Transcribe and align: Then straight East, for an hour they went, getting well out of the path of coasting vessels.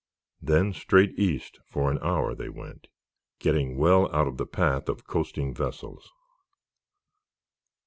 Then 0.41 0.73
straight 0.73 1.11
East, 1.19 1.59
for 1.67 1.91
an 1.91 1.99
hour 2.01 2.33
they 2.33 2.49
went, 2.49 2.87
getting 3.37 3.77
well 3.77 4.11
out 4.11 4.27
of 4.27 4.37
the 4.37 4.47
path 4.47 4.89
of 4.89 5.05
coasting 5.05 5.53
vessels. 5.53 6.11